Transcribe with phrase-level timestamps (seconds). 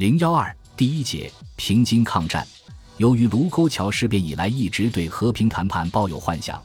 [0.00, 2.42] 零幺二第一节平津抗战。
[2.96, 6.58] 由于卢沟桥事变以来一直对和平谈判抱有幻想，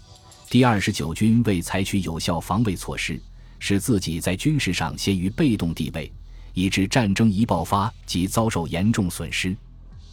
[0.49, 3.19] 第二十九军未采取有效防卫措施，
[3.59, 6.09] 使自己在军事上陷于被动地位，
[6.53, 9.53] 以致战争一爆发即遭受严重损失。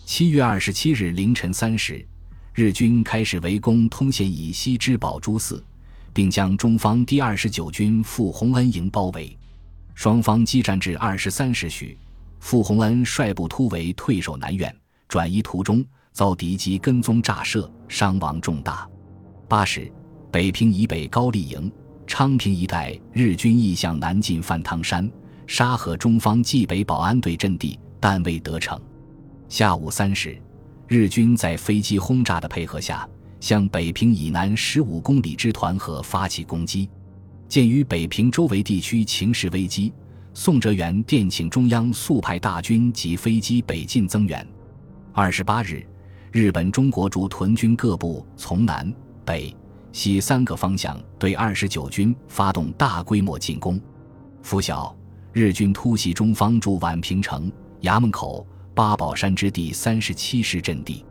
[0.04, 2.04] 七月二十七日凌晨三时，
[2.52, 5.64] 日军开始围攻通县以西之宝珠寺，
[6.12, 9.38] 并将中方第二十九军傅洪恩营包围。
[9.94, 11.96] 双方激战至二十三时许。
[12.42, 14.74] 傅洪恩率部突围，退守南苑，
[15.06, 18.86] 转移途中遭敌机跟踪炸射，伤亡重大。
[19.48, 19.90] 八时，
[20.30, 21.70] 北平以北高丽营、
[22.04, 25.08] 昌平一带日军亦向南进范汤山、
[25.46, 28.78] 沙河中方冀北保安队阵地，但未得逞。
[29.48, 30.36] 下午三时，
[30.88, 36.90] 日军在飞机轰炸的配合下，向北平以南十五公里之团河发起攻击。
[37.48, 39.92] 鉴于北平周围地区情势危机。
[40.34, 44.46] 宋哲元电请中央速派大军及飞机北进增援。
[45.12, 45.86] 二十八日，
[46.30, 48.90] 日本中国驻屯军各部从南
[49.26, 49.54] 北
[49.92, 53.78] 西三个方向对二十九军发动大规模进攻。
[54.42, 54.96] 拂晓，
[55.32, 61.04] 日军突袭中方驻宛平城、衙门口、八宝山之第三十七师阵地。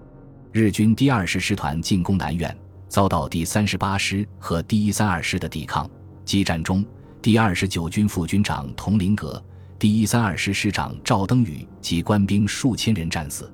[0.51, 2.57] 日军第二十师团进攻南苑，
[2.89, 5.87] 遭到第三十八师和第一三二师的抵抗。
[6.25, 6.83] 激战中。
[7.21, 9.43] 第二十九军副军长佟麟阁、
[9.77, 13.53] 第一三二师师长赵登禹及官兵数千人战死。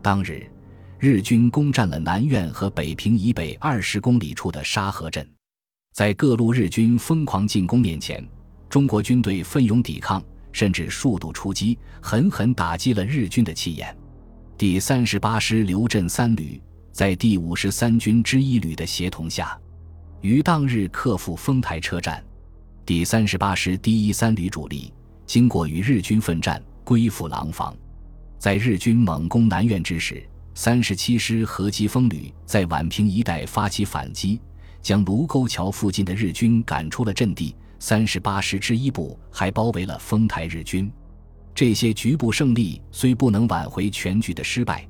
[0.00, 0.48] 当日，
[0.96, 5.28] 日军攻占了南苑和北平以北二十公里处的沙河镇。
[5.92, 8.24] 在各路日军疯狂进攻面前，
[8.68, 10.22] 中国军队奋勇抵抗，
[10.52, 13.92] 甚至数度出击，狠狠打击了日军的气焰。
[14.56, 19.58] 第三十八师刘镇三旅在第五十三军之一旅的协同下，
[20.20, 22.24] 于当日克服丰台车站。
[22.86, 24.92] 第三十八师第一三旅主力
[25.24, 27.76] 经过与日军奋战，归附廊坊。
[28.38, 34.40] 在日军猛攻南苑之时，三十七师何吉风旅在宛平一带发起反击，
[34.82, 37.54] 将卢沟桥附近的日军赶出了阵地。
[37.78, 40.90] 三十八师之一部还包围了丰台日军。
[41.54, 44.86] 这些局部胜利虽不能挽回全局的失败，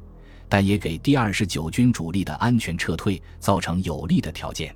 [0.48, 4.75] 但也给第二十九军主力的安全撤退造成有利的条件。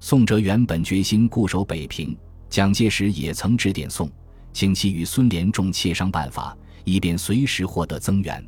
[0.00, 2.16] 宋哲元本决心固守北平。
[2.54, 4.08] 蒋介石也曾指点宋，
[4.52, 8.46] 请其与孙连仲协商办法，以便随时获得增援。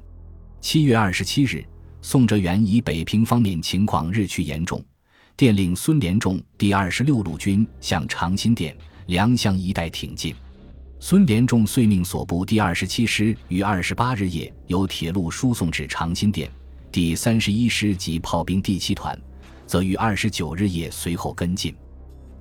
[0.61, 1.65] 七月二十七日，
[2.03, 4.81] 宋哲元以北平方面情况日趋严重，
[5.37, 10.33] 电令孙连仲第二十六路军向长辛店、良乡一带挺进。
[11.01, 16.49] 孙连仲遂命所部第二十七师于二十八日夜由铁路输送至长辛店，
[16.93, 19.21] 第三十一师及炮兵第七团
[19.67, 21.75] 则于二十九日夜随后跟进。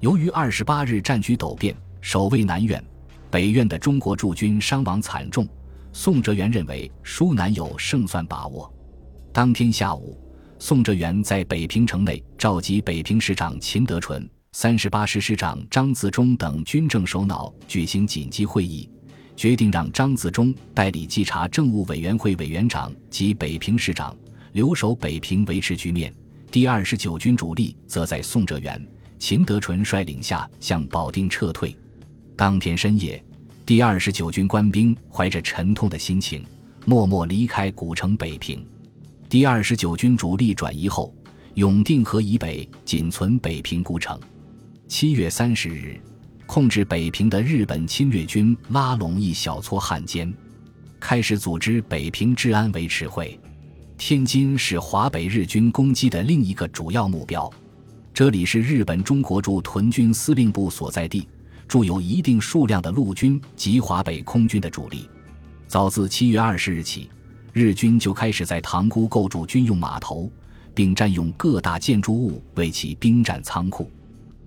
[0.05, 2.79] 由于二十八日战局陡变，守卫南苑、
[3.31, 5.47] 北苑的中国驻军伤亡惨重，
[5.93, 8.71] 宋哲元认为舒南有胜算把握。
[9.33, 10.15] 当天下午，
[10.59, 18.87] 宋哲元在北平城内召集北平市长秦德纯、三十八师师长张自忠等军政首脑举行紧急会议，
[19.35, 24.15] 决定让张自忠代理稽查政务委员会委员长及北平市长，
[24.51, 26.13] 留守北平维持局面。
[26.51, 28.79] 第二十九军主力则在宋哲元。
[29.17, 31.75] 秦德纯率领下向保定撤退。
[32.35, 33.23] 当天深夜，
[33.65, 36.43] 第二十九军官兵怀着沉痛的心情，
[36.85, 38.65] 默默离开古城北平。
[39.27, 41.13] 第二十九军主力转移后，
[41.55, 44.19] 永定河以北仅存北平孤城。
[44.87, 45.99] 七月三十日，
[46.45, 50.31] 控制北平的日本侵略军拉拢一小撮汉奸，
[50.99, 53.39] 开始组织北平治安维持会。
[53.97, 57.51] 天津是华北日军攻击的另一个主要目标。
[58.15, 61.27] 这里是日本中国驻屯军司令部所在地，
[61.67, 65.09] 驻有一定数量的陆军及华北空军的主力。
[65.67, 67.09] 早自七月二十日起，
[67.51, 70.31] 日军就开始在塘沽构筑军用码头，
[70.73, 73.91] 并占用各大建筑物为其兵站仓库。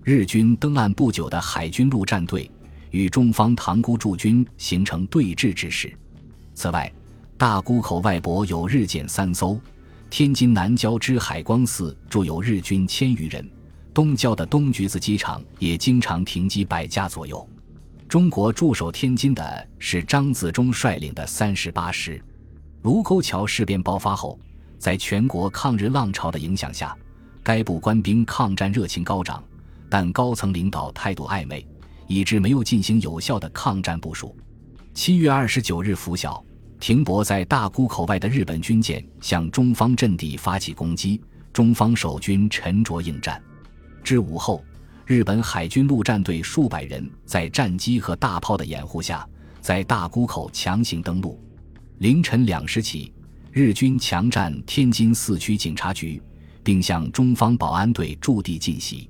[0.03, 2.49] 日军登岸不久的海军陆战队
[2.89, 5.93] 与中方塘沽驻军形成对峙之势。
[6.55, 6.91] 此外，
[7.37, 9.61] 大沽口外泊有日舰三艘，
[10.09, 13.47] 天津南郊之海光寺驻有日军千余人。
[13.93, 17.47] 东郊的东橘子机场也经常停机百架左右。
[18.07, 22.21] 中国驻守天津的是张自忠率领的三十八师。
[22.81, 24.39] 卢沟桥事变爆发后，
[24.77, 26.95] 在全国抗日浪潮的影响下，
[27.43, 29.43] 该部官兵抗战热情高涨，
[29.89, 31.67] 但高层领导态度暧昧，
[32.07, 34.35] 以致没有进行有效的抗战部署。
[34.93, 36.43] 七月二十九日拂晓，
[36.79, 41.21] 停泊在大沽口外的日本军舰向中方阵地发起攻击，
[41.51, 43.39] 中方守军沉着应战。
[44.03, 44.63] 至午后，
[45.05, 49.27] 日本海军陆战队数百人在战机和大炮的掩护下，
[49.61, 51.39] 在大沽口强行登陆。
[51.99, 53.11] 凌晨两时起，
[53.51, 56.21] 日军强占天津四区警察局，
[56.63, 59.09] 并向中方保安队驻地进袭。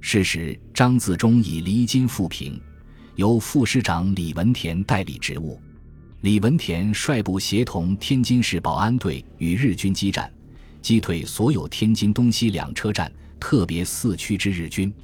[0.00, 2.60] 是时，张自忠已离京复平，
[3.16, 5.60] 由副师长李文田代理职务。
[6.22, 10.32] 李文田率部协同天津市保安队与日军激战，
[10.80, 14.94] 击退所有天津东西两车站，特别四区之日军。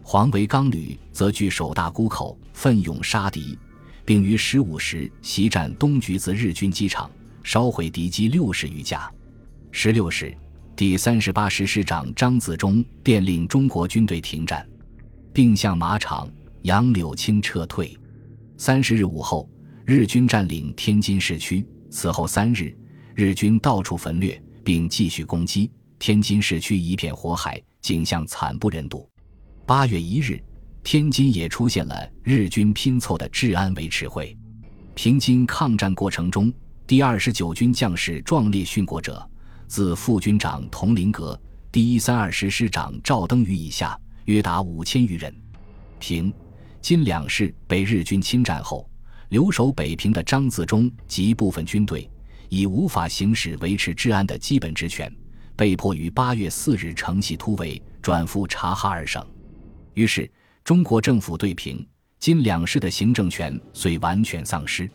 [0.00, 3.58] 黄维刚旅则据守大沽口，奋勇杀敌，
[4.04, 7.10] 并于十五时袭占东橘子日军机场，
[7.42, 9.10] 烧毁敌机六十余架。
[9.72, 10.32] 十六时，
[10.76, 14.64] 第三十八师师长张自忠电令中国军队停战，
[15.32, 16.30] 并向马场、
[16.62, 17.98] 杨柳青撤退。
[18.56, 19.50] 三十日午后。
[19.86, 22.72] 日军占领天津市区，此后三日，
[23.12, 29.08] 日军到处焚掠，并继续攻击天津市区，一片火海，景象惨不忍睹。
[29.66, 30.42] 八月一日，
[30.82, 34.36] 天津也出现了日军拼凑的治安维持会。
[34.94, 36.52] 平津抗战过程中，
[36.86, 39.28] 第二十九军将士壮烈殉国者，
[39.66, 41.40] 自副军长佟麟阁、
[41.70, 45.34] 第一三二师师长赵登禹以下，约达五千余人。
[45.98, 46.32] 平
[46.80, 48.86] 津两市被日军侵占后。
[49.30, 52.10] 留守北平的张自忠及部分军队
[52.48, 55.08] 已无法行使维持治安的基本职权，
[55.60, 59.22] 被迫于八月四日乘隙突围，转赴察哈尔省。
[59.92, 60.26] 于是，
[60.64, 61.86] 中国政府对平
[62.18, 64.90] 津两市的行政权遂完全丧失。